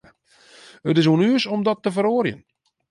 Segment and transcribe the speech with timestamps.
[0.89, 2.39] It is oan ús om dat te feroarjen.